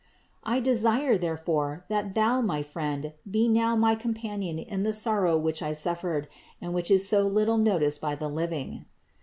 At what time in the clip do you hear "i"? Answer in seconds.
0.51-0.59, 5.61-5.73